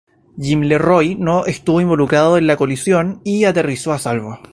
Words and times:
Jim 0.35 0.61
LeRoy 0.61 1.13
no 1.13 1.45
estuvo 1.45 1.79
involucrado 1.79 2.39
en 2.39 2.47
la 2.47 2.57
colisión 2.57 3.21
y 3.23 3.43
aterrizó 3.45 3.93
a 3.93 3.99
salvo. 3.99 4.39